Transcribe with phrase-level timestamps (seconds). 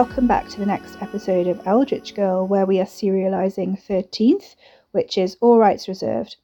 [0.00, 4.56] welcome back to the next episode of Eldritch Girl, where we are serialising 13th,
[4.92, 6.36] which is All Rights Reserved.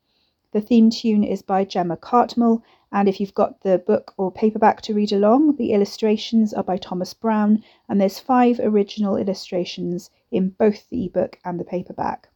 [0.52, 2.62] The theme tune is by Gemma Cartmel,
[2.92, 6.76] and if you've got the book or paperback to read along, the illustrations are by
[6.76, 12.28] Thomas Brown, and there's five original illustrations in both the ebook and the paperback.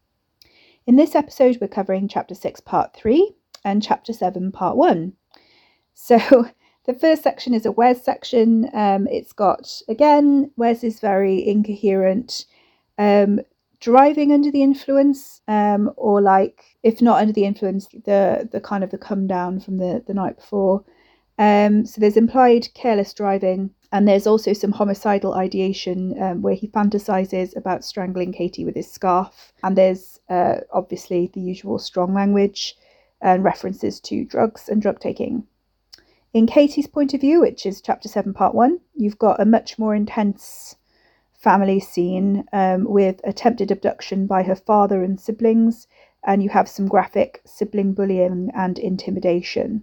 [0.86, 5.12] In this episode, we're covering Chapter 6, Part 3, and Chapter 7, Part 1.
[5.92, 6.48] So,
[6.86, 8.68] the first section is a Wes section.
[8.72, 12.46] Um, it's got, again, Wes is very incoherent.
[12.98, 13.40] Um,
[13.80, 18.84] driving under the influence um, or like if not under the influence the the kind
[18.84, 20.84] of the come down from the the night before
[21.38, 26.68] um, so there's implied careless driving and there's also some homicidal ideation um, where he
[26.68, 32.76] fantasizes about strangling katie with his scarf and there's uh, obviously the usual strong language
[33.22, 35.46] and references to drugs and drug taking
[36.32, 39.78] in katie's point of view which is chapter 7 part 1 you've got a much
[39.78, 40.76] more intense
[41.40, 45.88] family scene um, with attempted abduction by her father and siblings,
[46.24, 49.82] and you have some graphic sibling bullying and intimidation.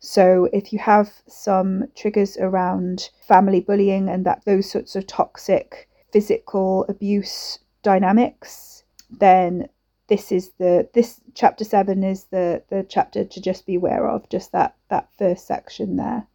[0.00, 5.88] So, if you have some triggers around family bullying and that those sorts of toxic
[6.12, 9.68] physical abuse dynamics, then
[10.12, 14.28] this is the this chapter seven is the the chapter to just be aware of.
[14.28, 16.26] Just that that first section there.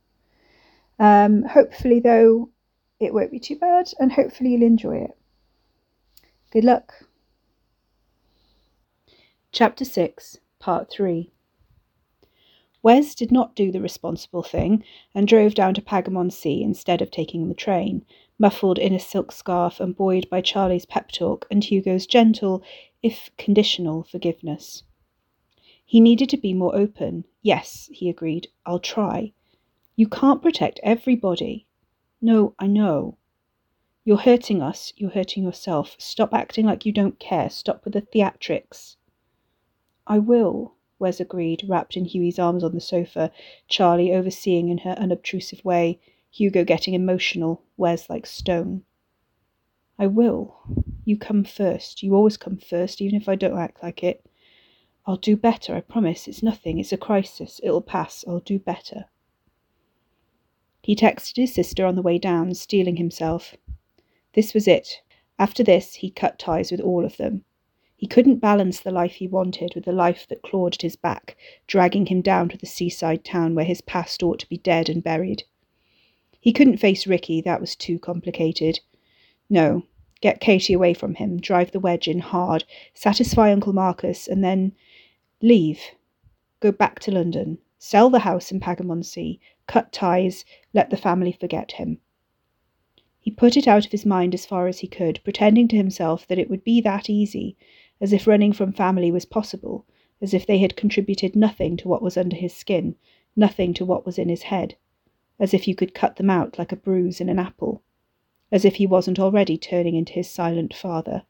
[0.98, 2.50] Um, hopefully, though,
[3.00, 5.16] it won't be too bad, and hopefully you'll enjoy it.
[6.52, 6.92] Good luck.
[9.52, 11.32] Chapter 6, Part 3
[12.82, 14.84] Wes did not do the responsible thing
[15.14, 18.06] and drove down to Pagamon-Sea instead of taking the train,
[18.40, 22.64] muffled in a silk scarf and buoyed by Charlie's pep talk and Hugo's gentle,
[23.03, 24.84] if conditional, forgiveness.
[25.85, 27.25] He needed to be more open.
[27.41, 29.31] Yes, he agreed, I'll try.
[29.96, 31.66] You can't protect everybody.
[32.22, 33.18] No, I know.
[34.03, 34.94] You're hurting us.
[34.96, 35.96] You're hurting yourself.
[35.97, 37.50] Stop acting like you don't care.
[37.50, 38.96] Stop with the theatrics.
[40.06, 43.31] I will, Wes agreed, wrapped in Hughie's arms on the sofa,
[43.68, 46.00] Charlie overseeing in her unobtrusive way,
[46.31, 48.84] Hugo getting emotional, Wes like stone.
[50.00, 50.56] I will.
[51.06, 52.03] You come first.
[52.03, 54.25] You always come first, even if I don't act like it.
[55.06, 56.28] I'll do better, I promise.
[56.28, 56.80] It's nothing.
[56.80, 57.62] It's a crisis.
[57.63, 58.25] It'll pass.
[58.28, 59.06] I'll do better.
[60.84, 63.56] He texted his sister on the way down, steeling himself.
[64.34, 65.02] This was it.
[65.40, 67.44] After this, he cut ties with all of them.
[67.96, 71.35] He couldn't balance the life he wanted with the life that clawed at his back,
[71.66, 75.03] dragging him down to the seaside town where his past ought to be dead and
[75.03, 75.44] buried.
[76.40, 78.81] He couldn't face Ricky, that was too complicated.
[79.50, 79.84] No,
[80.19, 84.74] get Katie away from him, drive the wedge in hard, satisfy Uncle Marcus, and then
[85.41, 85.80] leave.
[86.59, 90.44] Go back to London, sell the house in Pagamon-Sea, cut ties,
[90.74, 92.00] let the family forget him.
[93.19, 96.28] He put it out of his mind as far as he could, pretending to himself
[96.28, 97.56] that it would be that easy,
[98.02, 99.85] as if running from family was possible,
[100.22, 102.96] as if they had contributed nothing to what was under his skin,
[103.35, 104.76] nothing to what was in his head,
[105.40, 107.84] as if you could cut them out like a bruise in an apple,
[108.52, 111.23] as if he wasn't already turning into his silent father.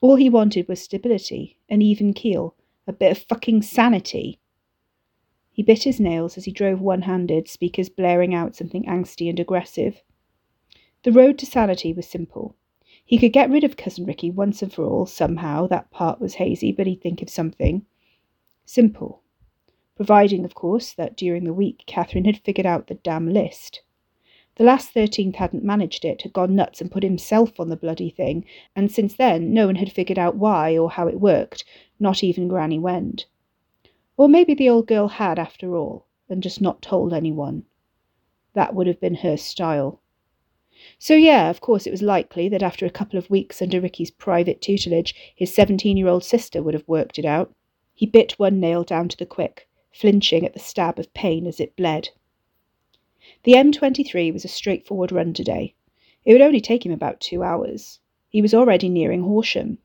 [0.00, 2.54] All he wanted was stability, an even keel,
[2.86, 4.38] a bit of fucking sanity.
[5.50, 9.40] He bit his nails as he drove one handed, speakers blaring out something angsty and
[9.40, 10.02] aggressive.
[11.02, 12.54] The road to sanity was simple.
[13.04, 15.66] He could get rid of Cousin Ricky once and for all, somehow.
[15.66, 17.86] That part was hazy, but he'd think of something.
[18.66, 19.22] Simple.
[19.96, 23.82] Providing, of course, that during the week Catherine had figured out the damn list.
[24.58, 28.10] The last thirteenth hadn't managed it, had gone nuts and put himself on the bloody
[28.10, 28.44] thing,
[28.74, 31.64] and since then no one had figured out why or how it worked,
[32.00, 33.26] not even Granny Wend.
[34.16, 37.66] Or maybe the old girl had, after all, and just not told anyone.
[38.54, 40.02] That would have been her style.
[40.98, 44.10] So, yeah, of course, it was likely that after a couple of weeks under Ricky's
[44.10, 47.54] private tutelage, his seventeen year old sister would have worked it out.
[47.94, 51.60] He bit one nail down to the quick, flinching at the stab of pain as
[51.60, 52.08] it bled.
[53.42, 55.74] The M23 was a straightforward run today.
[56.24, 58.00] It would only take him about two hours.
[58.30, 59.78] He was already nearing Horsham.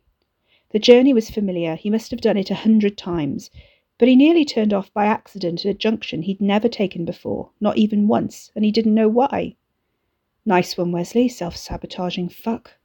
[0.69, 1.75] The journey was familiar.
[1.75, 3.51] He must have done it a hundred times,
[3.97, 7.77] but he nearly turned off by accident at a junction he'd never taken before, not
[7.77, 9.55] even once, and he didn't know why.
[10.45, 12.77] Nice one, Wesley, self sabotaging fuck.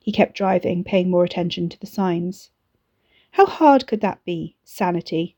[0.00, 2.50] He kept driving, paying more attention to the signs.
[3.32, 4.56] How hard could that be?
[4.64, 5.36] Sanity.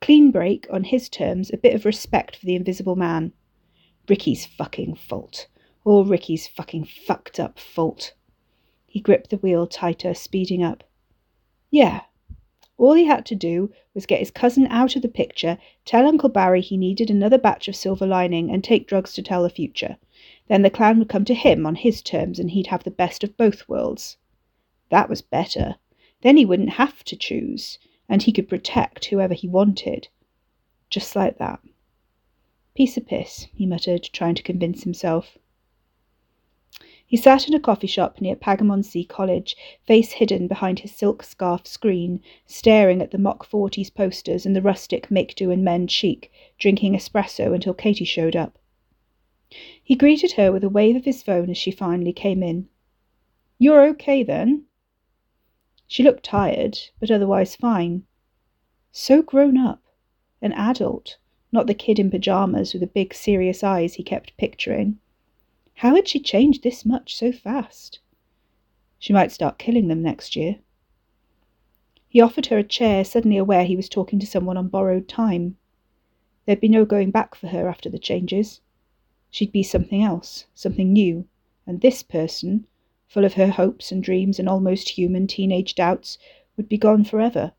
[0.00, 3.32] Clean break, on his terms, a bit of respect for the invisible man.
[4.08, 5.46] Ricky's fucking fault.
[5.84, 8.14] All Ricky's fucking fucked up fault.
[8.86, 10.84] He gripped the wheel tighter, speeding up.
[11.70, 12.02] Yeah,
[12.82, 16.28] all he had to do was get his cousin out of the picture, tell Uncle
[16.28, 19.98] Barry he needed another batch of silver lining, and take drugs to tell the future.
[20.48, 23.22] Then the clown would come to him on his terms and he'd have the best
[23.22, 24.16] of both worlds.
[24.90, 25.76] That was better.
[26.22, 27.78] Then he wouldn't have to choose,
[28.08, 30.08] and he could protect whoever he wanted.
[30.90, 31.60] Just like that.
[32.74, 35.36] Piece of piss, he muttered, trying to convince himself.
[37.04, 41.66] He sat in a coffee shop near Pagamon College, face hidden behind his silk scarf
[41.66, 46.32] screen, staring at the mock forties posters and the rustic make do and mend chic,
[46.58, 48.58] drinking espresso until Katy showed up.
[49.84, 52.70] He greeted her with a wave of his phone as she finally came in.
[53.58, 54.64] You're okay then?
[55.86, 58.04] She looked tired, but otherwise fine.
[58.90, 59.82] So grown up.
[60.40, 61.18] An adult,
[61.52, 64.98] not the kid in pajamas with the big serious eyes he kept picturing.
[65.76, 68.00] How had she changed this much so fast?
[68.98, 70.60] She might start killing them next year.
[72.08, 75.56] He offered her a chair, suddenly aware he was talking to someone on borrowed time.
[76.46, 78.60] There'd be no going back for her after the changes.
[79.30, 81.26] She'd be something else, something new,
[81.66, 82.66] and this person,
[83.08, 86.18] full of her hopes and dreams and almost human teenage doubts,
[86.56, 87.52] would be gone forever.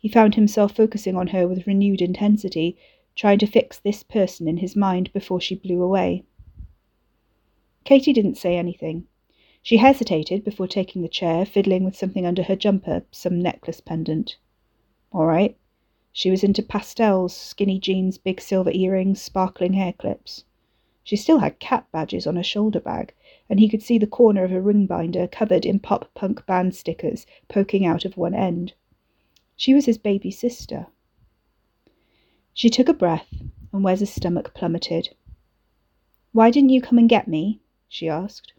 [0.00, 2.76] He found himself focusing on her with renewed intensity,
[3.16, 6.22] trying to fix this person in his mind before she blew away.
[7.82, 9.08] Katy didn't say anything.
[9.60, 14.36] She hesitated before taking the chair, fiddling with something under her jumper, some necklace pendant.
[15.12, 15.56] All right.
[16.12, 20.44] She was into pastels, skinny jeans, big silver earrings, sparkling hair clips.
[21.02, 23.14] She still had cat badges on her shoulder bag,
[23.50, 26.76] and he could see the corner of a ring binder covered in pop punk band
[26.76, 28.74] stickers poking out of one end.
[29.58, 30.86] She was his baby sister.
[32.54, 33.26] She took a breath,
[33.72, 35.16] and Wes's stomach plummeted.
[36.30, 37.60] Why didn't you come and get me?
[37.88, 38.52] she asked.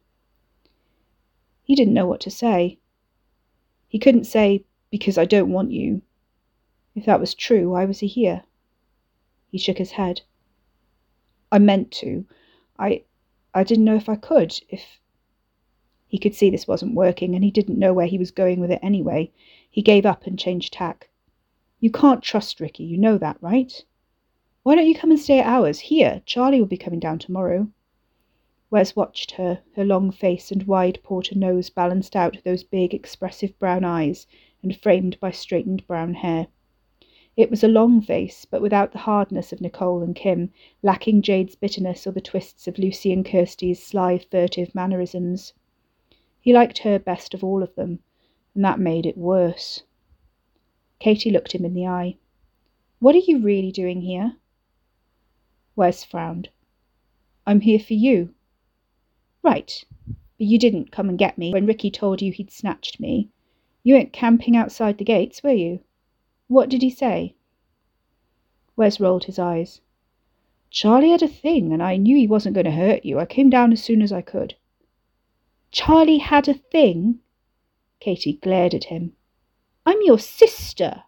[1.64, 2.80] He didn't know what to say.
[3.88, 6.02] He couldn't say, Because I don't want you.
[6.96, 8.44] If that was true, why was he here?
[9.52, 10.24] He shook his head.
[11.50, 12.26] I meant to.
[12.78, 13.06] I
[13.54, 15.00] I didn't know if I could, if.
[16.10, 18.70] He could see this wasn't working, and he didn't know where he was going with
[18.70, 19.32] it anyway.
[19.70, 21.10] He gave up and changed tack.
[21.80, 23.86] You can't trust Ricky, you know that, right?
[24.64, 25.80] Why don't you come and stay at ours?
[25.80, 27.70] Here, Charlie will be coming down tomorrow.
[28.72, 33.58] Wes watched her, her long face and wide porter nose balanced out those big, expressive
[33.58, 34.28] brown eyes,
[34.62, 36.48] and framed by straightened brown hair.
[37.38, 40.52] It was a long face, but without the hardness of Nicole and Kim,
[40.84, 45.54] lacking Jade's bitterness or the twists of Lucy and Kirsty's sly, furtive mannerisms.
[46.42, 48.00] He liked her best of all of them,
[48.56, 49.84] and that made it worse.
[51.00, 52.18] Katy looked him in the eye.
[53.00, 54.36] What are you really doing here?
[55.76, 56.50] Wes frowned.
[57.48, 58.34] I'm here for you.
[59.42, 63.30] Right, but you didn't come and get me when Ricky told you he'd snatched me.
[63.84, 65.80] You weren't camping outside the gates, were you?
[66.48, 67.36] What did he say?
[68.76, 69.82] Wes rolled his eyes.
[70.70, 73.20] Charlie had a thing, and I knew he wasn't going to hurt you.
[73.20, 74.56] I came down as soon as I could.
[75.72, 77.20] Charlie had a thing?
[78.00, 79.14] Katy glared at him.
[79.86, 81.04] I'm your sister.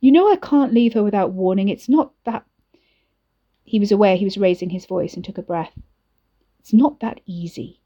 [0.00, 1.68] You know I can't leave her without warning.
[1.68, 2.44] It's not that.
[3.62, 5.78] He was aware he was raising his voice and took a breath.
[6.58, 7.80] It's not that easy.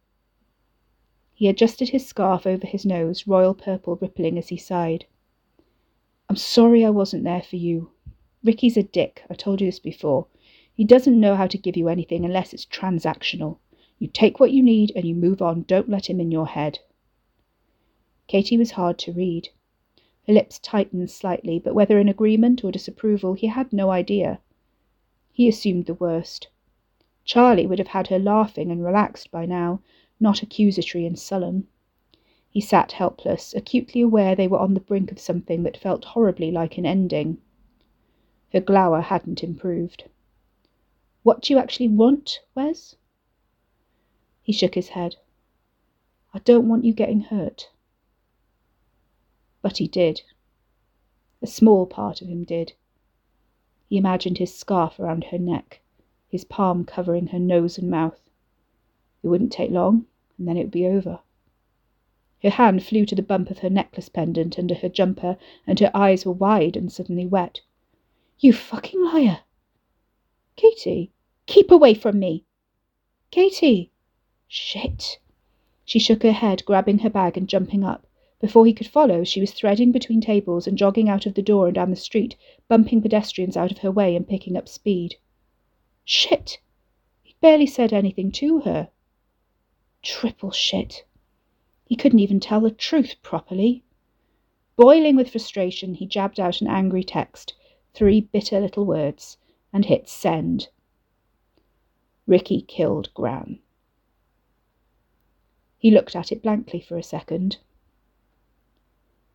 [1.35, 5.05] He adjusted his scarf over his nose, royal purple rippling as he sighed.
[6.31, 7.91] I'm sorry I wasn't there for you.
[8.43, 9.23] Ricky's a dick.
[9.29, 10.29] I told you this before.
[10.73, 13.59] He doesn't know how to give you anything unless it's transactional.
[13.99, 15.63] You take what you need and you move on.
[15.63, 16.79] Don't let him in your head.
[18.29, 19.51] Katy was hard to read.
[20.27, 24.41] Her lips tightened slightly, but whether in agreement or disapproval, he had no idea.
[25.33, 26.49] He assumed the worst.
[27.25, 29.81] Charlie would have had her laughing and relaxed by now,
[30.19, 31.69] not accusatory and sullen.
[32.51, 36.51] He sat helpless, acutely aware they were on the brink of something that felt horribly
[36.51, 37.39] like an ending.
[38.53, 40.05] Her glower hadn't improved.
[41.23, 42.97] What do you actually want, Wes?
[44.43, 45.17] He shook his head.
[46.33, 47.69] I don't want you getting hurt.
[49.67, 50.23] But he did.
[51.43, 52.75] A small part of him did.
[53.89, 55.81] He imagined his scarf around her neck,
[56.29, 58.31] his palm covering her nose and mouth.
[59.25, 60.07] It wouldn't take long,
[60.39, 61.19] and then it would be over.
[62.45, 65.91] Her hand flew to the bump of her necklace pendant under her jumper, and her
[65.93, 67.63] eyes were wide and suddenly wet.
[68.39, 69.41] You fucking liar!
[70.55, 71.11] Katy,
[71.47, 72.45] keep away from me!
[73.33, 73.91] Katy!
[74.47, 75.19] Shit!
[75.85, 78.06] She shook her head, grabbing her bag and jumping up.
[78.39, 81.67] Before he could follow, she was threading between tables and jogging out of the door
[81.67, 82.37] and down the street,
[82.69, 85.17] bumping pedestrians out of her way and picking up speed.
[86.05, 86.61] Shit!
[87.23, 88.91] He barely said anything to her.
[90.03, 91.05] Triple shit.
[91.87, 93.83] He couldn't even tell the truth properly.
[94.77, 97.55] Boiling with frustration, he jabbed out an angry text,
[97.95, 99.39] three bitter little words,
[99.73, 100.69] and hit send.
[102.27, 103.61] Ricky killed Gran.
[105.79, 107.59] He looked at it blankly for a second.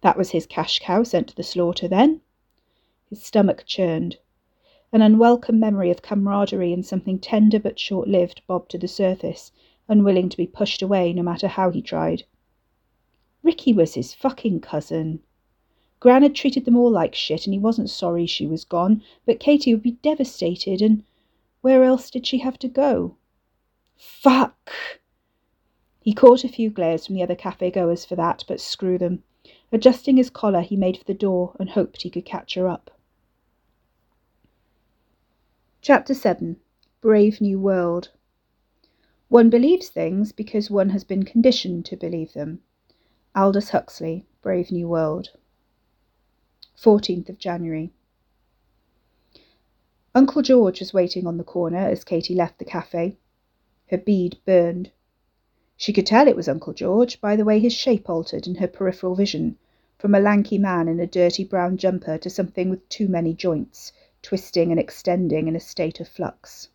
[0.01, 2.21] That was his cash cow sent to the slaughter, then?
[3.09, 4.17] His stomach churned.
[4.91, 9.51] An unwelcome memory of camaraderie and something tender but short lived bobbed to the surface,
[9.87, 12.23] unwilling to be pushed away no matter how he tried.
[13.43, 15.21] Ricky was his fucking cousin.
[15.99, 19.39] Gran had treated them all like shit, and he wasn't sorry she was gone, but
[19.39, 21.03] Katy would be devastated, and
[21.61, 23.17] where else did she have to go?
[23.95, 24.71] Fuck!
[26.01, 29.23] He caught a few glares from the other cafe goers for that, but screw them.
[29.71, 32.91] Adjusting his collar, he made for the door and hoped he could catch her up.
[35.81, 36.57] Chapter 7
[36.99, 38.09] Brave New World
[39.29, 42.61] One believes things because one has been conditioned to believe them.
[43.33, 45.29] Aldous Huxley, Brave New World.
[46.77, 47.93] 14th of January.
[50.13, 53.17] Uncle George was waiting on the corner as Katy left the cafe.
[53.89, 54.91] Her bead burned.
[55.81, 58.67] She could tell it was Uncle George by the way his shape altered in her
[58.67, 59.57] peripheral vision,
[59.97, 63.91] from a lanky man in a dirty brown jumper to something with too many joints,
[64.21, 66.69] twisting and extending in a state of flux.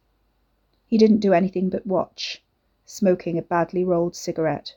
[0.89, 2.43] He didn't do anything but watch,
[2.85, 4.75] smoking a badly rolled cigarette.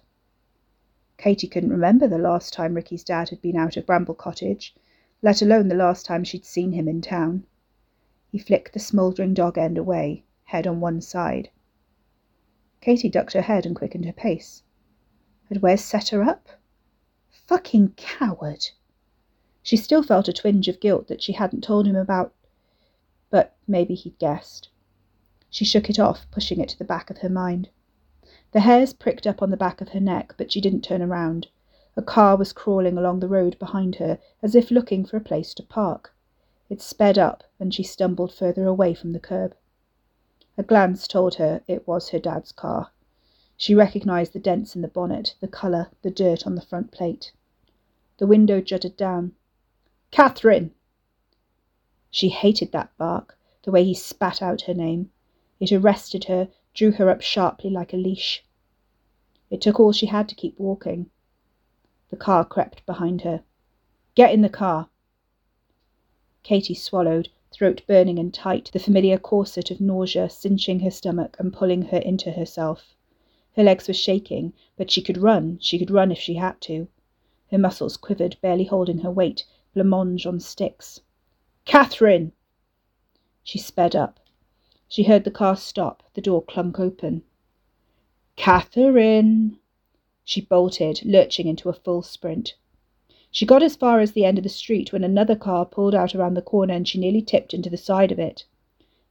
[1.17, 4.75] Katy couldn't remember the last time Ricky's dad had been out of Bramble Cottage,
[5.23, 7.47] let alone the last time she'd seen him in town.
[8.31, 11.49] He flicked the smouldering dog end away, head on one side.
[12.81, 14.63] Katy ducked her head and quickened her pace.
[15.49, 16.47] Had Wes set her up?
[17.29, 18.69] Fucking coward!
[19.61, 22.33] She still felt a twinge of guilt that she hadn't told him about,
[23.29, 24.69] but maybe he'd guessed.
[25.49, 27.69] She shook it off, pushing it to the back of her mind.
[28.51, 31.47] The hairs pricked up on the back of her neck, but she didn't turn around.
[31.97, 35.53] A car was crawling along the road behind her, as if looking for a place
[35.55, 36.15] to park.
[36.69, 39.55] It sped up, and she stumbled further away from the curb.
[40.59, 42.91] A glance told her it was her dad's car.
[43.55, 47.31] She recognized the dents in the bonnet, the colour, the dirt on the front plate.
[48.17, 49.35] The window jutted down.
[50.11, 50.75] Catherine!
[52.11, 55.13] She hated that bark, the way he spat out her name.
[55.61, 58.43] It arrested her, drew her up sharply like a leash.
[59.49, 61.09] It took all she had to keep walking.
[62.09, 63.43] The car crept behind her.
[64.13, 64.89] Get in the car.
[66.43, 71.51] Katy swallowed, throat burning and tight, the familiar corset of nausea cinching her stomach and
[71.51, 72.95] pulling her into herself.
[73.55, 75.57] Her legs were shaking, but she could run.
[75.59, 76.87] She could run if she had to.
[77.51, 81.01] Her muscles quivered, barely holding her weight, blancmange on sticks.
[81.65, 82.31] Catherine!
[83.43, 84.19] She sped up.
[84.87, 87.23] She heard the car stop, the door clunk open.
[88.35, 89.59] Catherine!
[90.23, 92.55] She bolted, lurching into a full sprint.
[93.31, 96.15] She got as far as the end of the street when another car pulled out
[96.15, 98.43] around the corner and she nearly tipped into the side of it.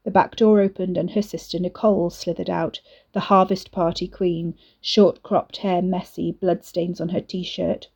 [0.02, 2.80] The back door opened and her sister Nicole slithered out,
[3.12, 7.88] the harvest party queen, short cropped hair messy, bloodstains on her t shirt.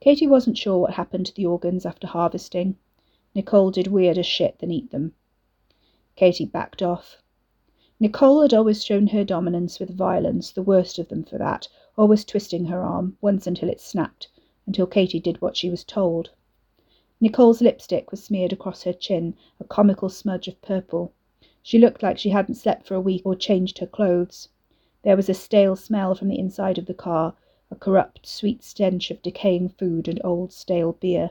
[0.00, 2.76] Katy wasn't sure what happened to the organs after harvesting.
[3.34, 5.14] Nicole did weirder shit than eat them.
[6.14, 7.20] Katy backed off.
[7.98, 11.66] Nicole had always shown her dominance with violence, the worst of them for that,
[11.96, 14.28] always twisting her arm, once until it snapped,
[14.66, 16.30] until Katy did what she was told.
[17.20, 21.12] Nicole's lipstick was smeared across her chin, a comical smudge of purple.
[21.62, 24.48] She looked like she hadn't slept for a week or changed her clothes.
[25.02, 27.34] There was a stale smell from the inside of the car,
[27.70, 31.30] a corrupt, sweet stench of decaying food and old stale beer.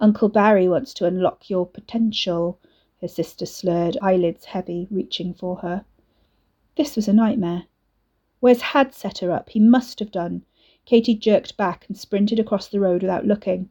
[0.00, 2.58] Uncle Barry wants to unlock your potential,
[3.00, 5.84] her sister slurred, eyelids heavy, reaching for her.
[6.76, 7.64] This was a nightmare.
[8.40, 9.50] Wes had set her up.
[9.50, 10.44] He must have done.
[10.86, 13.70] Katy jerked back and sprinted across the road without looking.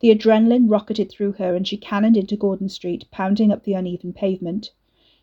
[0.00, 4.14] The adrenaline rocketed through her, and she cannoned into Gordon Street, pounding up the uneven
[4.14, 4.72] pavement.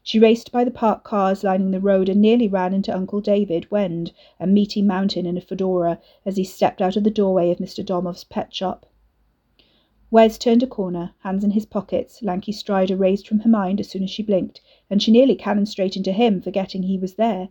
[0.03, 3.71] She raced by the parked cars lining the road and nearly ran into Uncle David
[3.71, 7.57] Wend, a meaty mountain in a fedora, as he stepped out of the doorway of
[7.57, 7.83] Mr.
[7.83, 8.85] Domov's pet shop.
[10.11, 13.89] Wes turned a corner, hands in his pockets, lanky Strider raised from her mind as
[13.89, 17.49] soon as she blinked, and she nearly cannoned straight into him, forgetting he was there.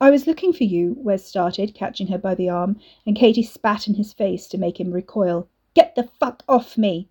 [0.00, 3.88] I was looking for you, Wes started, catching her by the arm, and Katy spat
[3.88, 5.48] in his face to make him recoil.
[5.74, 7.08] Get the fuck off me!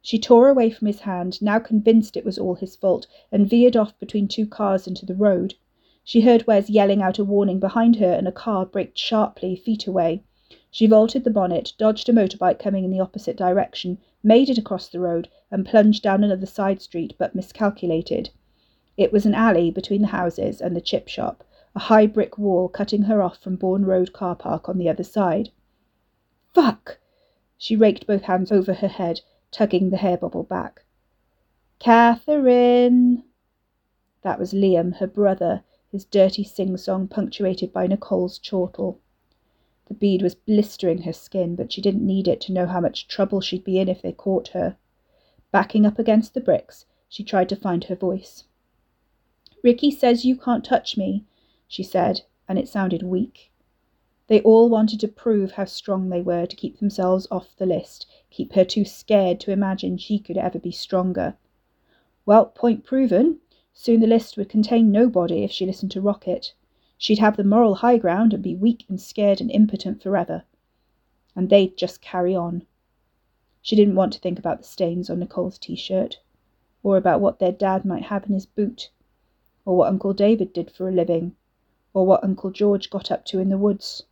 [0.00, 3.76] She tore away from his hand, now convinced it was all his fault, and veered
[3.76, 5.54] off between two cars into the road.
[6.04, 9.88] She heard Wes yelling out a warning behind her, and a car braked sharply, feet
[9.88, 10.22] away.
[10.70, 14.86] She vaulted the bonnet, dodged a motorbike coming in the opposite direction, made it across
[14.86, 18.30] the road, and plunged down another side street, but miscalculated.
[18.96, 21.42] It was an alley between the houses and the chip shop,
[21.74, 25.02] a high brick wall cutting her off from Bourne Road car park on the other
[25.02, 25.50] side.
[26.52, 26.98] Fuck!
[27.56, 30.84] She raked both hands over her head, tugging the hair bubble back.
[31.78, 33.24] Catherine!
[34.22, 39.00] That was Liam, her brother, his dirty sing song punctuated by Nicole's chortle.
[39.86, 43.08] The bead was blistering her skin, but she didn't need it to know how much
[43.08, 44.76] trouble she'd be in if they caught her.
[45.50, 48.44] Backing up against the bricks, she tried to find her voice.
[49.62, 51.24] Ricky says you can't touch me,
[51.72, 53.50] she said, and it sounded weak.
[54.26, 58.06] They all wanted to prove how strong they were to keep themselves off the list,
[58.28, 61.34] keep her too scared to imagine she could ever be stronger.
[62.26, 63.40] Well, point proven.
[63.72, 66.52] Soon the list would contain nobody if she listened to Rocket.
[66.98, 70.44] She'd have the moral high ground and be weak and scared and impotent forever.
[71.34, 72.66] And they'd just carry on.
[73.62, 76.20] She didn't want to think about the stains on Nicole's t shirt,
[76.82, 78.90] or about what their dad might have in his boot,
[79.64, 81.34] or what Uncle David did for a living,
[81.94, 84.04] or what Uncle George got up to in the woods,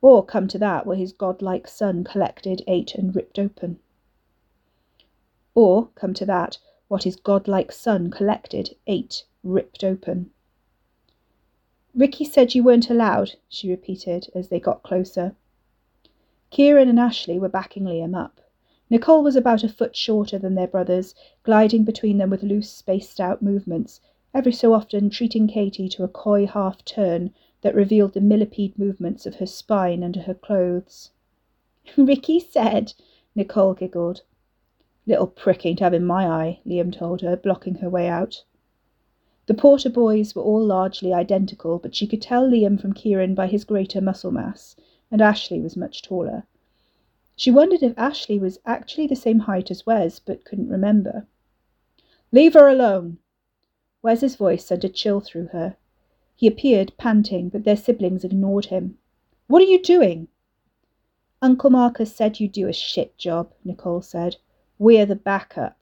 [0.00, 3.78] or come to that where his godlike son collected, ate, and ripped open.
[5.54, 6.58] Or come to that
[6.88, 10.30] what his godlike son collected, ate, ripped open.
[11.94, 15.34] Ricky said you weren't allowed, she repeated as they got closer.
[16.50, 18.40] Kieran and Ashley were backing Liam up.
[18.88, 23.18] Nicole was about a foot shorter than their brothers, gliding between them with loose, spaced
[23.18, 24.00] out movements,
[24.36, 29.24] every so often treating Katy to a coy half turn that revealed the millipede movements
[29.24, 31.10] of her spine under her clothes.
[31.96, 32.92] Ricky said,
[33.34, 34.20] Nicole giggled.
[35.06, 38.44] Little prick ain't having my eye, Liam told her, blocking her way out.
[39.46, 43.46] The Porter boys were all largely identical, but she could tell Liam from Kieran by
[43.46, 44.76] his greater muscle mass,
[45.10, 46.44] and Ashley was much taller.
[47.36, 51.26] She wondered if Ashley was actually the same height as Wes, but couldn't remember.
[52.32, 53.16] Leave her alone!
[54.06, 55.76] Wes's voice sent a chill through her.
[56.36, 58.98] He appeared panting, but their siblings ignored him.
[59.48, 60.28] What are you doing?
[61.42, 64.36] Uncle Marcus said you do a shit job, Nicole said.
[64.78, 65.80] We're the backup.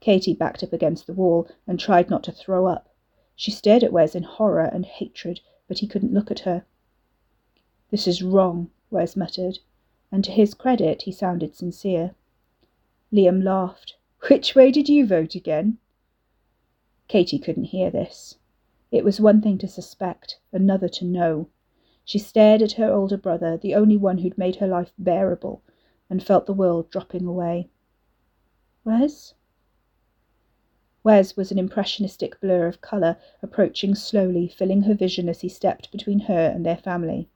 [0.00, 2.88] Katy backed up against the wall and tried not to throw up.
[3.36, 6.64] She stared at Wes in horror and hatred, but he couldn't look at her.
[7.90, 9.58] This is wrong, Wes muttered,
[10.10, 12.14] and to his credit he sounded sincere.
[13.12, 13.96] Liam laughed.
[14.30, 15.76] Which way did you vote again?
[17.12, 18.38] Katy couldn't hear this.
[18.90, 21.50] It was one thing to suspect, another to know.
[22.06, 25.62] She stared at her older brother, the only one who'd made her life bearable,
[26.08, 27.68] and felt the world dropping away.
[28.82, 29.34] Wes?
[31.04, 35.92] Wes was an impressionistic blur of colour, approaching slowly, filling her vision as he stepped
[35.92, 37.28] between her and their family.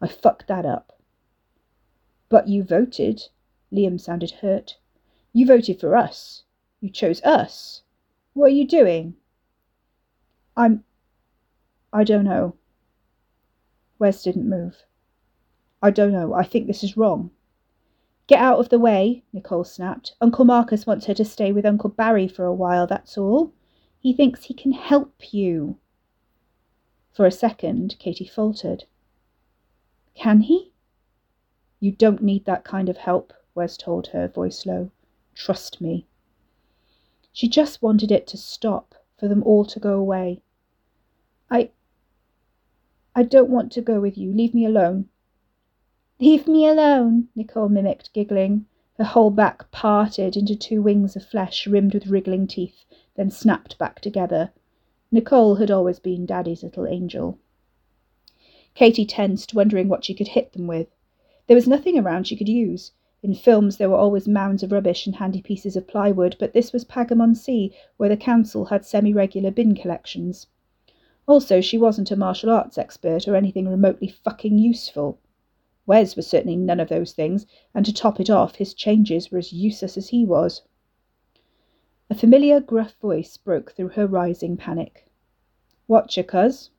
[0.00, 0.96] I fucked that up.
[2.28, 3.30] But you voted.
[3.72, 4.76] Liam sounded hurt.
[5.32, 6.44] You voted for us.
[6.80, 7.82] You chose us.
[8.36, 9.14] What are you doing?
[10.58, 10.84] I'm.
[11.90, 12.54] I don't know.
[13.98, 14.84] Wes didn't move.
[15.80, 16.34] I don't know.
[16.34, 17.30] I think this is wrong.
[18.26, 20.16] Get out of the way, Nicole snapped.
[20.20, 23.54] Uncle Marcus wants her to stay with Uncle Barry for a while, that's all.
[24.00, 25.78] He thinks he can help you.
[27.14, 28.84] For a second, Katy faltered.
[30.14, 30.74] Can he?
[31.80, 34.90] You don't need that kind of help, Wes told her, voice low.
[35.34, 36.06] Trust me.
[37.36, 40.40] She just wanted it to stop, for them all to go away.
[41.50, 41.68] I.
[43.14, 44.32] I don't want to go with you.
[44.32, 45.10] Leave me alone.
[46.18, 48.64] Leave me alone, Nicole mimicked, giggling.
[48.94, 53.76] Her whole back parted into two wings of flesh rimmed with wriggling teeth, then snapped
[53.76, 54.50] back together.
[55.12, 57.38] Nicole had always been Daddy's little angel.
[58.74, 60.88] Katy tensed, wondering what she could hit them with.
[61.48, 62.92] There was nothing around she could use.
[63.22, 66.72] In films there were always mounds of rubbish and handy pieces of plywood, but this
[66.72, 70.46] was Pagamon-Sea, where the council had semi-regular bin collections.
[71.26, 75.18] Also, she wasn't a martial arts expert or anything remotely fucking useful.
[75.86, 79.38] Wes was certainly none of those things, and to top it off, his changes were
[79.38, 80.62] as useless as he was.
[82.10, 85.08] A familiar gruff voice broke through her rising panic.
[85.88, 86.70] Watcher, cuz.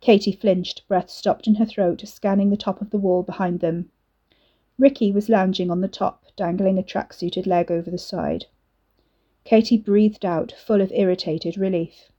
[0.00, 3.90] Katy flinched, breath stopped in her throat, scanning the top of the wall behind them.
[4.78, 8.46] Ricky was lounging on the top, dangling a track-suited leg over the side.
[9.42, 12.12] Katy breathed out, full of irritated relief.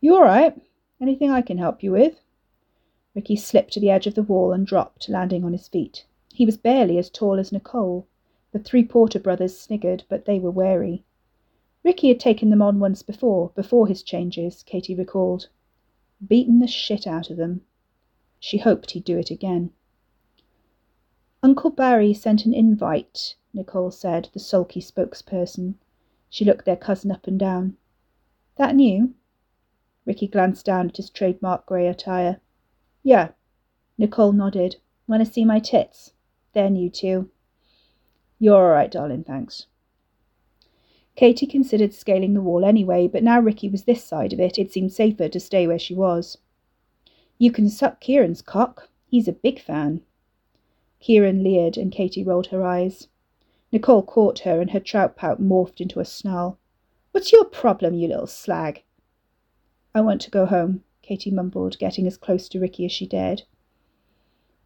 [0.00, 0.56] You all right?
[1.00, 2.20] Anything I can help you with?
[3.16, 6.04] Ricky slipped to the edge of the wall and dropped, landing on his feet.
[6.32, 8.06] He was barely as tall as Nicole.
[8.52, 11.02] The three Porter brothers sniggered, but they were wary.
[11.82, 15.48] Ricky had taken them on once before, before his changes, Katy recalled.
[16.24, 17.62] Beaten the shit out of them.
[18.38, 19.72] She hoped he'd do it again.
[21.42, 25.74] Uncle Barry sent an invite, Nicole said, the sulky spokesperson.
[26.28, 27.78] She looked their cousin up and down.
[28.56, 29.14] That new?
[30.04, 32.40] Ricky glanced down at his trademark grey attire.
[33.02, 33.30] Yeah.
[33.96, 34.76] Nicole nodded.
[35.06, 36.12] Want to see my tits?
[36.52, 37.30] They're new too.
[38.38, 39.66] You're all right, darling, thanks.
[41.16, 44.72] Katy considered scaling the wall anyway, but now Ricky was this side of it, it
[44.72, 46.38] seemed safer to stay where she was.
[47.38, 48.90] You can suck Kieran's cock.
[49.06, 50.02] He's a big fan.
[51.00, 53.08] Kieran leered, and Katy rolled her eyes.
[53.72, 56.58] Nicole caught her, and her trout pout morphed into a snarl.
[57.12, 58.82] What's your problem, you little slag?
[59.94, 63.42] I want to go home, Katy mumbled, getting as close to Ricky as she dared.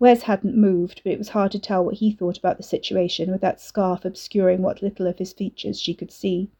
[0.00, 3.30] Wes hadn't moved, but it was hard to tell what he thought about the situation
[3.30, 6.50] with that scarf obscuring what little of his features she could see.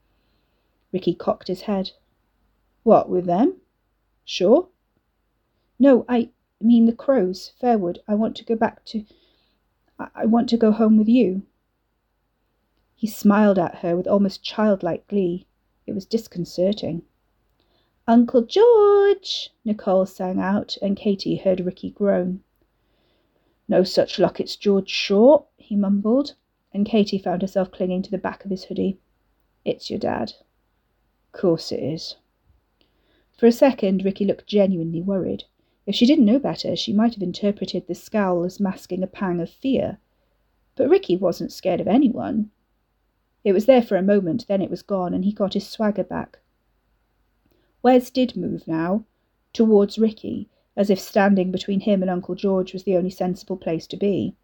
[0.93, 1.91] Ricky cocked his head.
[2.85, 3.61] What, with them?
[4.25, 4.69] Sure?
[5.79, 7.99] No, I mean the crows, Fairwood.
[8.07, 9.05] I want to go back to.
[9.99, 11.43] I want to go home with you.
[12.97, 15.47] He smiled at her with almost childlike glee.
[15.87, 17.03] It was disconcerting.
[18.07, 19.51] Uncle George!
[19.65, 22.43] Nicole sang out, and Katy heard Ricky groan.
[23.69, 26.35] No such luck, it's George Short, he mumbled,
[26.73, 28.99] and Katy found herself clinging to the back of his hoodie.
[29.65, 30.35] It's your dad.
[31.33, 32.17] Course it is.
[33.39, 35.45] For a second, Ricky looked genuinely worried.
[35.87, 39.41] If she didn't know better, she might have interpreted the scowl as masking a pang
[39.41, 39.99] of fear.
[40.77, 42.51] But Ricky wasn't scared of anyone.
[43.45, 46.05] It was there for a moment, then it was gone, and he got his swagger
[46.05, 46.39] back.
[47.83, 49.05] Wes did move now,
[49.53, 53.87] towards Ricky, as if standing between him and Uncle George was the only sensible place
[53.89, 54.35] to be.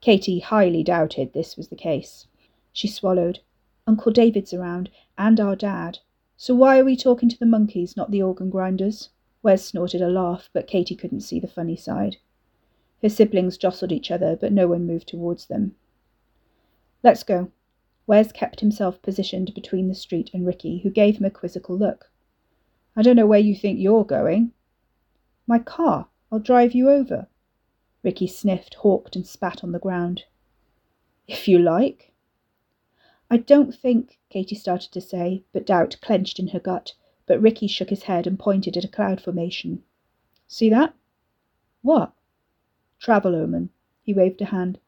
[0.00, 2.26] Katy highly doubted this was the case.
[2.72, 3.38] She swallowed.
[3.86, 6.00] Uncle David's around, and our dad.
[6.36, 9.10] So why are we talking to the monkeys, not the organ grinders?
[9.46, 12.16] Wes snorted a laugh, but Katy couldn't see the funny side.
[13.00, 15.76] Her siblings jostled each other, but no one moved towards them.
[17.04, 17.52] Let's go.
[18.08, 22.10] Wes kept himself positioned between the street and Ricky, who gave him a quizzical look.
[22.96, 24.50] I don't know where you think you're going,
[25.46, 26.08] my car.
[26.32, 27.28] I'll drive you over.
[28.02, 30.24] Ricky sniffed, hawked, and spat on the ground.
[31.28, 32.12] If you like.
[33.30, 36.94] I don't think, Katy started to say, but doubt clenched in her gut.
[37.26, 39.82] But Ricky shook his head and pointed at a cloud formation.
[40.48, 40.94] See that?
[41.82, 42.12] What?
[42.98, 43.70] Travel omen.
[44.02, 44.78] He waved a hand.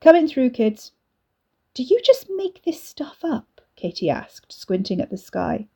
[0.00, 0.92] Coming through, kids.
[1.74, 3.60] Do you just make this stuff up?
[3.76, 5.68] Katy asked, squinting at the sky.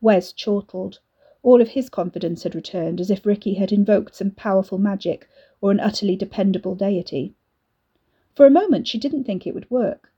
[0.00, 1.00] Wes chortled.
[1.42, 5.28] All of his confidence had returned, as if Ricky had invoked some powerful magic
[5.60, 7.34] or an utterly dependable deity.
[8.34, 10.12] For a moment she didn't think it would work.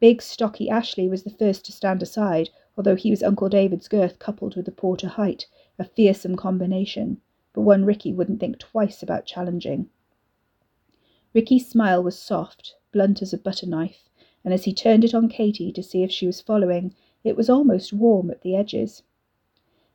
[0.00, 4.18] Big, stocky Ashley was the first to stand aside, although he was Uncle David's girth
[4.18, 5.46] coupled with the Porter height,
[5.78, 7.20] a fearsome combination,
[7.52, 9.90] but one Ricky wouldn't think twice about challenging.
[11.34, 14.08] Ricky's smile was soft, blunt as a butter knife,
[14.44, 17.50] and as he turned it on Katy to see if she was following, it was
[17.50, 19.02] almost warm at the edges.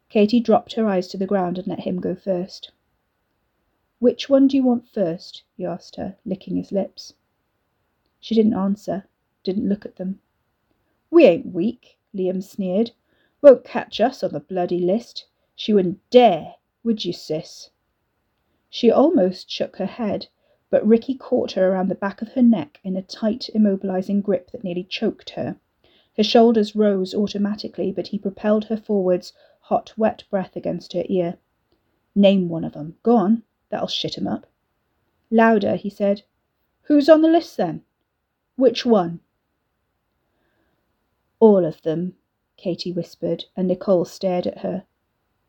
[0.09, 2.71] Katy dropped her eyes to the ground and let him go first.
[3.99, 5.43] Which one do you want first?
[5.55, 7.13] he asked her, licking his lips.
[8.19, 9.07] She didn't answer,
[9.43, 10.21] didn't look at them.
[11.09, 12.91] We ain't weak, Liam sneered.
[13.41, 15.25] Won't catch us on the bloody list.
[15.55, 17.69] She wouldn't dare, would you, sis?
[18.69, 20.27] She almost shook her head,
[20.69, 24.51] but Ricky caught her around the back of her neck in a tight, immobilizing grip
[24.51, 25.59] that nearly choked her.
[26.17, 31.37] Her shoulders rose automatically, but he propelled her forwards hot, wet breath against her ear.
[32.15, 32.97] Name one of 'em.
[33.03, 33.43] Go on.
[33.69, 34.47] That'll shit 'em up.
[35.29, 36.23] Louder, he said.
[36.83, 37.83] Who's on the list then?
[38.55, 39.19] Which one?
[41.39, 42.15] All of them,
[42.57, 44.85] Katy whispered, and Nicole stared at her.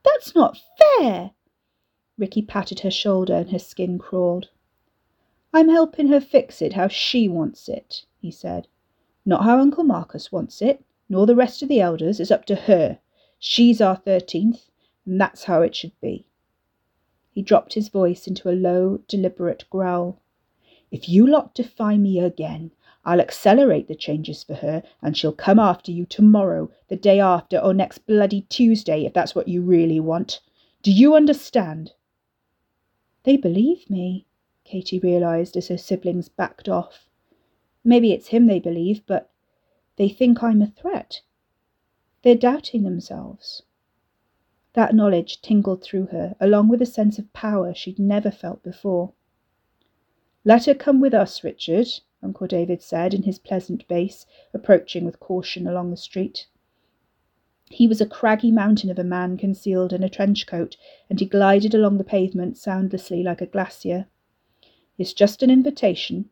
[0.05, 1.33] That's not fair!
[2.19, 4.51] Ricky patted her shoulder and her skin crawled.
[5.53, 8.69] I'm helping her fix it how she wants it, he said.
[9.25, 12.21] Not how Uncle Marcus wants it, nor the rest of the elders.
[12.21, 12.99] It's up to her.
[13.39, 14.69] She's our thirteenth,
[15.07, 16.27] and that's how it should be.
[17.31, 20.21] He dropped his voice into a low, deliberate growl.
[20.91, 22.73] If you lot defy me again,
[23.05, 27.59] I'll accelerate the changes for her, and she'll come after you tomorrow, the day after,
[27.59, 30.41] or next bloody Tuesday, if that's what you really want.
[30.83, 31.93] Do you understand?
[33.25, 34.27] They believe me,
[34.65, 37.09] Katy realized as her siblings backed off.
[37.85, 39.31] Maybe it's him they believe, but
[39.97, 41.23] they think I'm a threat.
[42.23, 43.63] They're doubting themselves.
[44.75, 49.13] That knowledge tingled through her, along with a sense of power she'd never felt before.
[50.45, 51.89] Let her come with us, Richard,
[52.23, 56.47] Uncle David said in his pleasant bass, approaching with caution along the street.
[57.71, 60.77] He was a craggy mountain of a man concealed in a trench coat,
[61.09, 64.09] and he glided along the pavement soundlessly like a glacier.
[64.97, 66.31] It's just an invitation.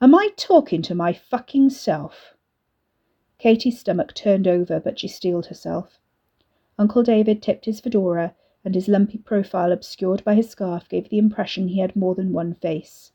[0.00, 2.34] Am I talking to my fucking self?
[3.38, 6.00] Katy's stomach turned over, but she steeled herself.
[6.78, 8.34] Uncle David tipped his fedora,
[8.64, 12.32] and his lumpy profile obscured by his scarf gave the impression he had more than
[12.32, 13.12] one face.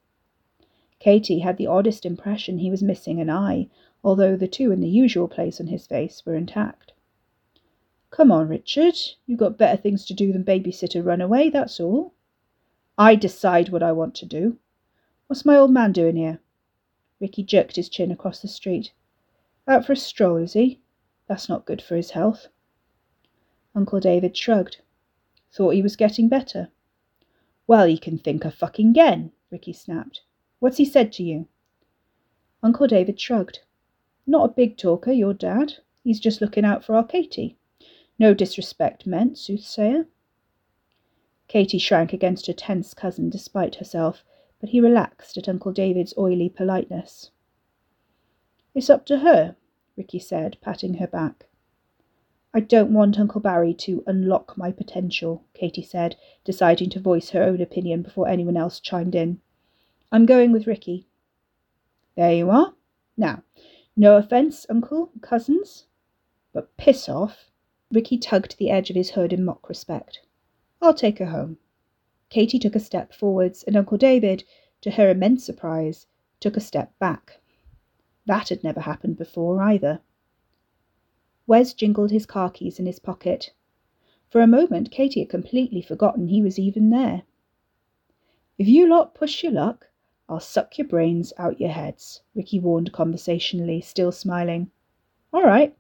[1.06, 3.70] Katy had the oddest impression he was missing an eye,
[4.04, 6.94] although the two in the usual place on his face were intact.
[8.10, 8.96] Come on, Richard.
[9.28, 12.16] You've got better things to do than babysit a runaway, that's all.
[12.98, 14.58] I decide what I want to do.
[15.28, 16.40] What's my old man doing here?
[17.20, 18.92] Ricky jerked his chin across the street.
[19.68, 20.82] Out for a stroll, is he?
[21.28, 22.48] That's not good for his health.
[23.76, 24.82] Uncle David shrugged.
[25.54, 26.70] Thought he was getting better.
[27.68, 30.22] Well, he can think a fucking gen, Ricky snapped.
[30.66, 31.48] What's he said to you?
[32.64, 33.60] Uncle David shrugged.
[34.26, 35.74] Not a big talker, your dad.
[36.04, 37.56] He's just looking out for our Katy.
[38.18, 40.08] No disrespect meant, soothsayer.
[41.48, 44.26] Katy shrank against her tense cousin despite herself,
[44.60, 47.30] but he relaxed at Uncle David's oily politeness.
[48.74, 49.56] It's up to her,
[49.96, 51.46] Ricky said, patting her back.
[52.56, 57.44] I don't want Uncle Barry to unlock my potential, Katy said, deciding to voice her
[57.44, 59.42] own opinion before anyone else chimed in.
[60.12, 61.08] I'm going with Ricky.
[62.16, 62.74] There you are.
[63.18, 63.44] Now,
[63.98, 65.88] no offence, Uncle, cousins,
[66.54, 67.50] but piss off.
[67.92, 70.22] Ricky tugged the edge of his hood in mock respect.
[70.82, 71.58] I'll take her home.
[72.30, 74.44] Katy took a step forwards, and Uncle David,
[74.82, 76.08] to her immense surprise,
[76.40, 77.42] took a step back.
[78.26, 80.02] That had never happened before either.
[81.48, 83.54] Wes jingled his car keys in his pocket.
[84.30, 87.24] For a moment, Katy had completely forgotten he was even there.
[88.58, 89.88] If you lot push your luck,
[90.28, 94.72] I'll suck your brains out your heads, Ricky warned conversationally, still smiling.
[95.32, 95.78] All right,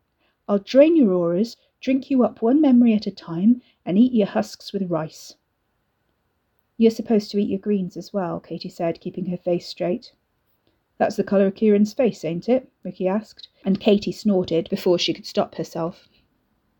[0.47, 4.27] I'll drain your auras, drink you up one memory at a time, and eat your
[4.27, 5.35] husks with rice.
[6.77, 10.13] You're supposed to eat your greens as well, Katy said, keeping her face straight.
[10.97, 12.69] That's the colour of Kieran's face, ain't it?
[12.83, 16.07] Ricky asked, and Katy snorted before she could stop herself.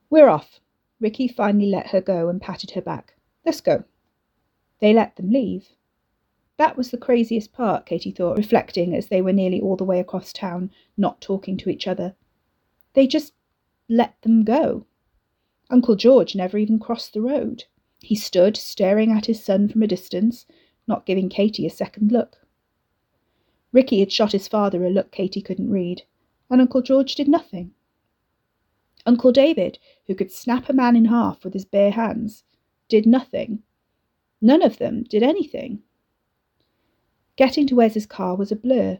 [0.10, 0.60] We're off.
[1.00, 3.16] Ricky finally let her go and patted her back.
[3.46, 3.86] Let's go.
[4.80, 5.70] They let them leave.
[6.58, 10.00] That was the craziest part, Katy thought, reflecting as they were nearly all the way
[10.00, 12.16] across town, not talking to each other.
[12.94, 13.34] They just
[13.90, 14.86] let them go.
[15.70, 17.66] Uncle George never even crossed the road.
[18.02, 20.46] He stood staring at his son from a distance,
[20.88, 22.46] not giving Katy a second look.
[23.72, 26.04] Ricky had shot his father a look Katy couldn't read,
[26.50, 27.74] and Uncle George did nothing.
[29.06, 32.44] Uncle David, who could snap a man in half with his bare hands,
[32.88, 33.62] did nothing.
[34.42, 35.84] None of them did anything.
[37.36, 39.00] Getting to Wes's car was a blur.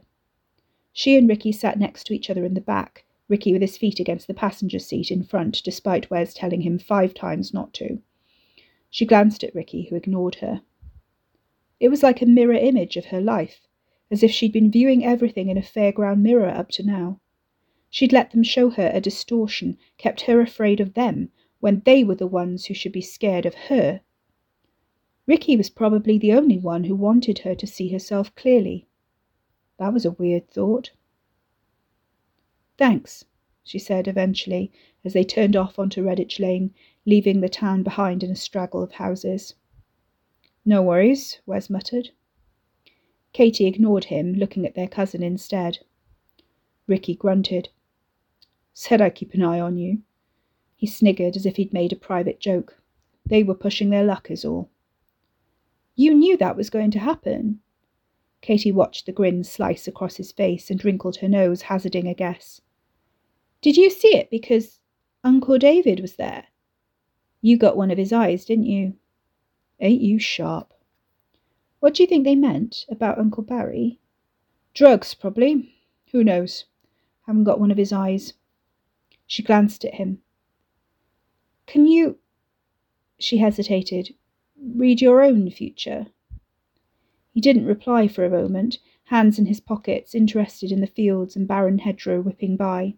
[0.92, 3.98] She and Ricky sat next to each other in the back, Ricky with his feet
[3.98, 8.00] against the passenger seat in front, despite Wes telling him five times not to.
[8.90, 10.62] She glanced at Ricky, who ignored her.
[11.80, 13.66] It was like a mirror image of her life,
[14.10, 17.20] as if she'd been viewing everything in a fairground mirror up to now.
[17.90, 22.14] She'd let them show her a distortion, kept her afraid of them, when they were
[22.14, 24.02] the ones who should be scared of her.
[25.26, 28.86] Ricky was probably the only one who wanted her to see herself clearly.
[29.78, 30.92] That was a weird thought.
[32.78, 33.24] Thanks,
[33.64, 34.70] she said eventually,
[35.04, 36.72] as they turned off onto Redditch Lane,
[37.04, 39.54] leaving the town behind in a straggle of houses.
[40.64, 42.10] No worries, Wes muttered.
[43.32, 45.78] Katy ignored him, looking at their cousin instead.
[46.86, 47.70] Ricky grunted.
[48.72, 50.02] Said I'd keep an eye on you.
[50.76, 52.80] He sniggered as if he'd made a private joke.
[53.24, 54.70] They were pushing their luck, is all.
[55.96, 57.60] You knew that was going to happen.
[58.42, 62.60] Katy watched the grin slice across his face and wrinkled her nose, hazarding a guess.
[63.62, 64.78] Did you see it because
[65.24, 66.44] Uncle David was there?
[67.40, 68.94] You got one of his eyes, didn't you?
[69.80, 70.74] Ain't you sharp?
[71.80, 73.98] What do you think they meant about Uncle Barry?
[74.74, 75.74] Drugs, probably.
[76.12, 76.66] Who knows?
[77.26, 78.34] Haven't got one of his eyes.
[79.26, 80.18] She glanced at him.
[81.66, 82.18] Can you.
[83.18, 84.14] She hesitated.
[84.62, 86.06] Read your own future?
[87.32, 91.46] He didn't reply for a moment, hands in his pockets, interested in the fields and
[91.46, 92.94] barren hedgerow whipping by.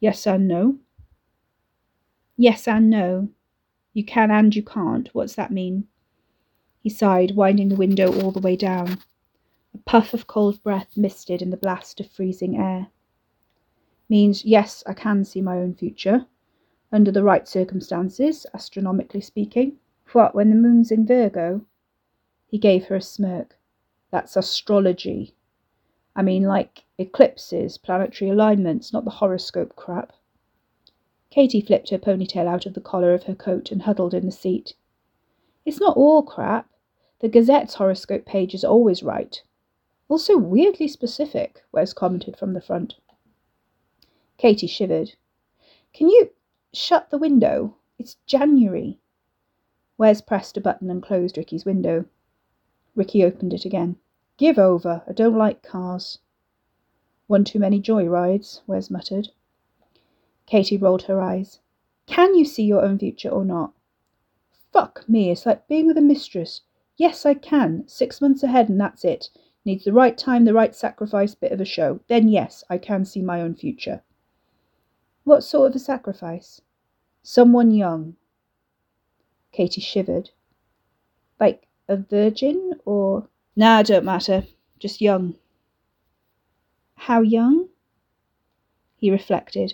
[0.00, 0.78] Yes and no.
[2.36, 3.30] Yes and no.
[3.94, 5.08] You can and you can't.
[5.14, 5.88] What's that mean?
[6.82, 8.98] He sighed, winding the window all the way down.
[9.74, 12.88] A puff of cold breath misted in the blast of freezing air.
[14.08, 16.26] Means, yes, I can see my own future.
[16.92, 19.78] Under the right circumstances, astronomically speaking.
[20.12, 21.66] What, when the moon's in Virgo?
[22.46, 23.58] He gave her a smirk.
[24.10, 25.34] That's astrology.
[26.14, 30.12] I mean, like eclipses, planetary alignments, not the horoscope crap.
[31.30, 34.32] Katy flipped her ponytail out of the collar of her coat and huddled in the
[34.32, 34.74] seat.
[35.66, 36.70] It's not all crap.
[37.18, 39.42] The Gazette's horoscope page is always right.
[40.08, 42.94] Also weirdly specific, Wes commented from the front.
[44.38, 45.16] Katy shivered.
[45.92, 46.30] Can you
[46.72, 47.76] shut the window?
[47.98, 49.00] It's January.
[49.98, 52.04] Wes pressed a button and closed Ricky's window.
[52.94, 53.96] Ricky opened it again.
[54.36, 55.02] Give over.
[55.08, 56.18] I don't like cars.
[57.26, 59.30] One too many joy rides, Wes muttered.
[60.46, 61.60] Katy rolled her eyes.
[62.06, 63.72] Can you see your own future or not?
[64.72, 66.60] Fuck me, it's like being with a mistress.
[66.96, 67.88] Yes, I can.
[67.88, 69.30] Six months ahead and that's it.
[69.64, 72.00] Needs the right time, the right sacrifice, bit of a show.
[72.06, 74.02] Then, yes, I can see my own future.
[75.24, 76.60] What sort of a sacrifice?
[77.22, 78.14] Someone young.
[79.56, 80.28] Katy shivered.
[81.40, 83.30] Like a virgin or.
[83.56, 84.44] Nah, don't matter.
[84.78, 85.34] Just young.
[86.94, 87.70] How young?
[88.98, 89.72] He reflected.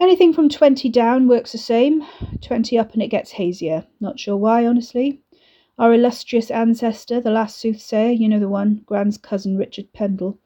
[0.00, 2.02] Anything from 20 down works the same.
[2.40, 3.86] 20 up and it gets hazier.
[4.00, 5.20] Not sure why, honestly.
[5.78, 10.38] Our illustrious ancestor, the last soothsayer, you know the one, Gran's cousin Richard Pendle.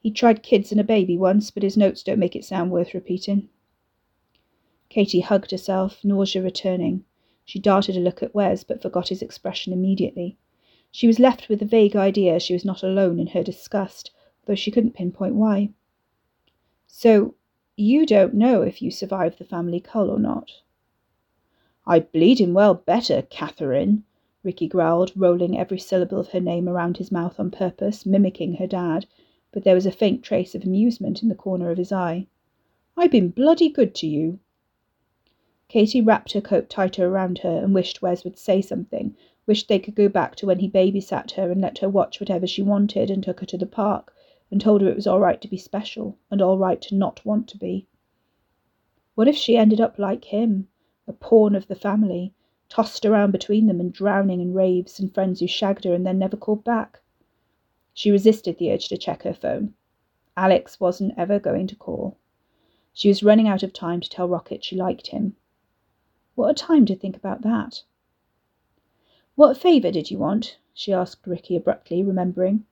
[0.00, 2.94] He tried kids and a baby once, but his notes don't make it sound worth
[2.94, 3.50] repeating.
[4.88, 7.04] Katy hugged herself, nausea returning.
[7.46, 10.36] She darted a look at Wes, but forgot his expression immediately.
[10.90, 14.10] She was left with the vague idea she was not alone in her disgust,
[14.44, 15.70] though she couldn't pinpoint why.
[16.88, 17.36] So,
[17.76, 20.50] you don't know if you survived the family cull or not?
[21.86, 24.02] I bleeding well better, Catherine,
[24.42, 28.66] Ricky growled, rolling every syllable of her name around his mouth on purpose, mimicking her
[28.66, 29.06] dad,
[29.52, 32.26] but there was a faint trace of amusement in the corner of his eye.
[32.96, 34.40] I been bloody good to you.
[35.68, 39.80] Katy wrapped her coat tighter around her and wished Wes would say something, wished they
[39.80, 43.10] could go back to when he babysat her and let her watch whatever she wanted
[43.10, 44.14] and took her to the park
[44.50, 47.22] and told her it was all right to be special and all right to not
[47.26, 47.88] want to be.
[49.16, 50.68] What if she ended up like him,
[51.08, 52.32] a pawn of the family,
[52.68, 56.18] tossed around between them and drowning in raves and friends who shagged her and then
[56.18, 57.00] never called back.
[57.92, 59.74] She resisted the urge to check her phone.
[60.36, 62.16] Alex wasn't ever going to call.
[62.92, 65.36] She was running out of time to tell Rocket she liked him.
[66.36, 67.82] What a time to think about that.
[69.36, 70.58] What favour did you want?
[70.74, 72.66] she asked Ricky abruptly, remembering.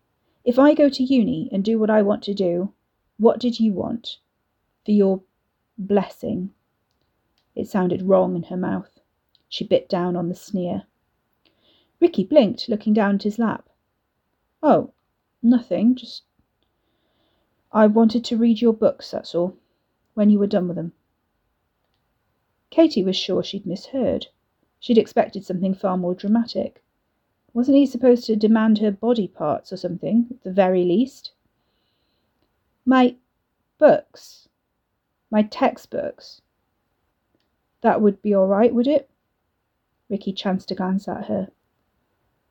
[0.45, 2.75] If I go to uni and do what I want to do,
[3.17, 4.19] what did you want?
[4.85, 5.23] For your
[5.79, 6.53] blessing.
[7.55, 9.01] It sounded wrong in her mouth.
[9.49, 10.85] She bit down on the sneer.
[12.01, 13.71] Ricky blinked, looking down at his lap.
[14.63, 14.93] Oh,
[15.43, 16.25] nothing, just.
[17.73, 19.57] I wanted to read your books, that's all,
[20.13, 20.93] when you were done with them.
[22.75, 24.27] Katy was sure she'd misheard.
[24.81, 26.83] She'd expected something far more dramatic.
[27.53, 31.31] Wasn't he supposed to demand her body parts or something, at the very least?
[32.85, 33.15] My
[33.79, 34.49] books.
[35.31, 36.43] My textbooks.
[37.83, 39.09] That would be all right, would it?
[40.09, 41.53] Ricky chanced a glance at her.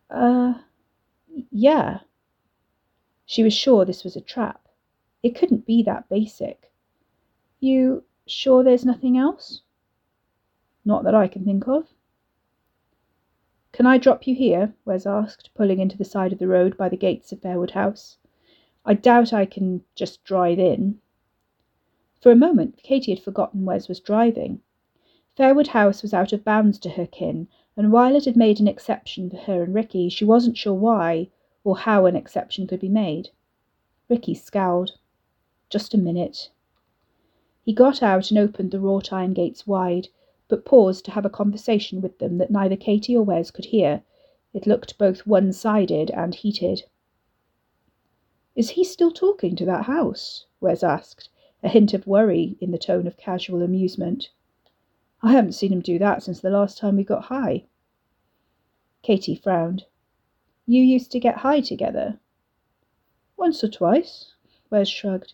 [0.09, 0.53] Uh,
[1.51, 1.99] yeah.
[3.25, 4.69] She was sure this was a trap.
[5.21, 6.71] It couldn't be that basic.
[7.59, 9.63] You sure there's nothing else?
[10.85, 11.93] Not that I can think of.
[13.71, 14.75] Can I drop you here?
[14.85, 18.17] Wes asked, pulling into the side of the road by the gates of Fairwood House.
[18.85, 20.99] I doubt I can just drive in.
[22.21, 24.61] For a moment, Katy had forgotten Wes was driving.
[25.37, 28.67] Fairwood House was out of bounds to her kin, and while it had made an
[28.67, 31.29] exception for her and Ricky, she wasn't sure why
[31.63, 33.29] or how an exception could be made.
[34.09, 34.97] Ricky scowled.
[35.69, 36.51] Just a minute.
[37.63, 40.09] He got out and opened the wrought iron gates wide,
[40.53, 44.03] but paused to have a conversation with them that neither Katy or Wes could hear.
[44.53, 46.83] It looked both one sided and heated.
[48.55, 50.45] Is he still talking to that house?
[50.61, 51.29] Wes asked,
[51.63, 54.29] a hint of worry in the tone of casual amusement.
[55.23, 57.63] I haven't seen him do that since the last time we got high.
[59.01, 59.85] Katy frowned.
[60.67, 62.19] You used to get high together?
[63.37, 64.35] Once or twice,
[64.69, 65.33] Wes shrugged.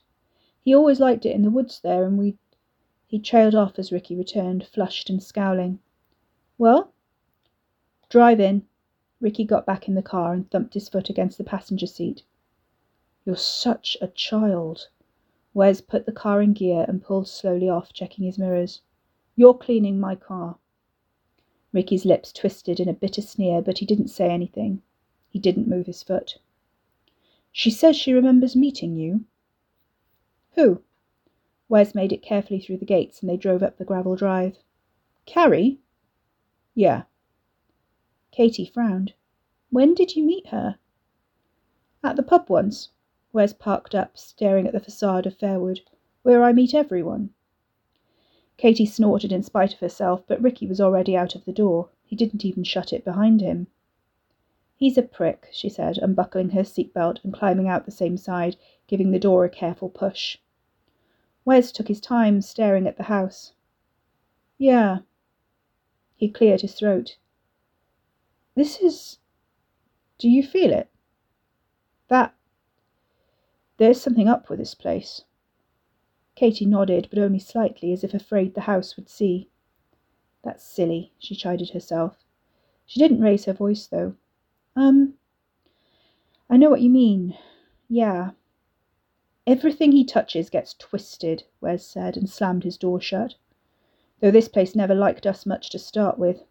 [0.63, 2.37] He always liked it in the woods there, and we.
[3.09, 5.79] He trailed off as Ricky returned, flushed and scowling.
[6.59, 6.93] Well?
[8.07, 8.67] Drive in.
[9.19, 12.21] Ricky got back in the car and thumped his foot against the passenger seat.
[13.25, 14.89] You're such a child.
[15.55, 18.81] Wes put the car in gear and pulled slowly off, checking his mirrors.
[19.35, 20.59] You're cleaning my car.
[21.73, 24.83] Ricky's lips twisted in a bitter sneer, but he didn't say anything.
[25.31, 26.37] He didn't move his foot.
[27.51, 29.25] She says she remembers meeting you.
[30.51, 30.83] Who?
[31.69, 34.57] Wes made it carefully through the gates and they drove up the gravel drive.
[35.27, 35.79] Carrie?
[36.73, 37.03] Yeah.
[38.31, 39.13] Katy frowned.
[39.69, 40.79] When did you meet her?
[42.03, 42.89] At the pub once.
[43.31, 45.81] Wes parked up, staring at the facade of Fairwood,
[46.23, 47.29] where I meet everyone.
[48.57, 51.89] Katy snorted in spite of herself, but Ricky was already out of the door.
[52.03, 53.67] He didn't even shut it behind him.
[54.75, 58.55] He's a prick, she said, unbuckling her seatbelt and climbing out the same side,
[58.87, 60.39] giving the door a careful push.
[61.49, 63.53] Wes took his time, staring at the house.
[64.59, 64.99] Yeah.
[66.15, 67.17] He cleared his throat.
[68.53, 69.17] This is.
[70.19, 70.91] Do you feel it?
[72.07, 72.35] That.
[73.77, 75.23] There's something up with this place.
[76.35, 79.49] Katy nodded, but only slightly, as if afraid the house would see.
[80.43, 82.23] That's silly, she chided herself.
[82.85, 84.13] She didn't raise her voice, though.
[84.75, 85.15] Um,
[86.47, 87.35] I know what you mean.
[87.87, 88.33] Yeah.
[89.49, 93.33] Everything he touches gets twisted, Wes said, and slammed his door shut.
[94.19, 96.43] Though this place never liked us much to start with.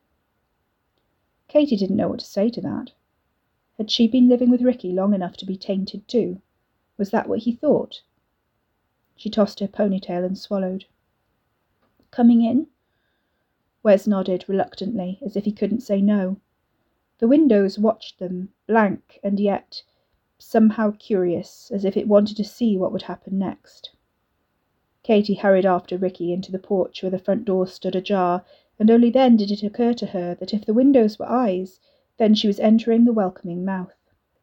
[1.47, 2.91] Katy didn't know what to say to that.
[3.77, 6.43] Had she been living with Ricky long enough to be tainted too?
[6.97, 8.03] Was that what he thought?
[9.15, 10.87] She tossed her ponytail and swallowed.
[12.11, 12.67] Coming in?
[13.85, 16.41] Wes nodded reluctantly, as if he couldn't say no.
[17.19, 19.85] The windows watched them, blank and yet
[20.39, 23.91] somehow curious, as if it wanted to see what would happen next.
[25.03, 28.45] Katy hurried after Ricky into the porch where the front door stood ajar,
[28.79, 31.81] and only then did it occur to her that if the windows were eyes,
[32.19, 33.95] then she was entering the welcoming mouth.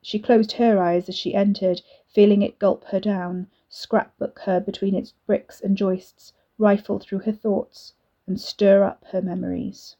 [0.02, 4.96] She closed her eyes as she entered, feeling it gulp her down, scrapbook her between
[4.96, 7.94] its bricks and joists, rifle through her thoughts,
[8.28, 9.96] and stir up her memories.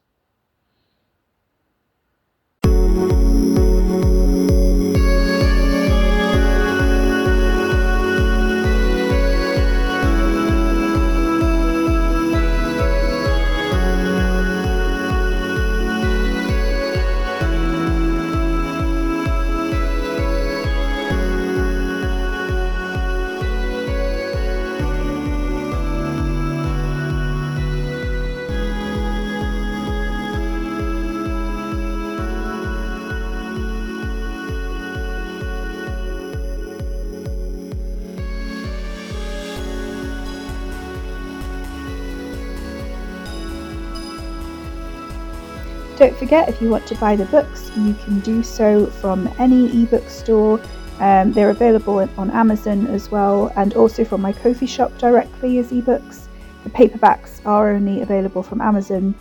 [46.26, 50.10] Forget, if you want to buy the books, you can do so from any ebook
[50.10, 50.60] store.
[50.98, 55.70] Um, they're available on Amazon as well, and also from my Ko-fi shop directly as
[55.70, 56.26] ebooks.
[56.64, 59.14] The paperbacks are only available from Amazon,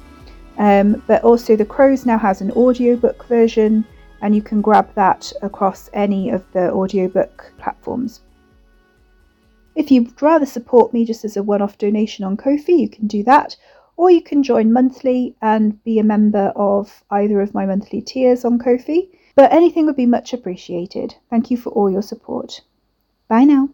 [0.58, 3.86] um, but also The Crows now has an audiobook version,
[4.24, 8.22] and you can grab that across any of the audiobook platforms.
[9.76, 13.06] If you'd rather support me just as a one off donation on Ko-fi, you can
[13.06, 13.56] do that,
[13.98, 18.46] or you can join monthly and be a member of either of my monthly tiers
[18.46, 19.08] on Ko-fi.
[19.36, 21.16] But anything would be much appreciated.
[21.30, 22.62] Thank you for all your support.
[23.28, 23.70] Bye now.